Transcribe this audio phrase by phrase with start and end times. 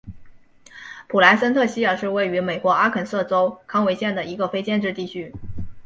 [1.07, 5.31] 普莱森特希尔是位于美国阿肯色州康韦县的一个非建制地区。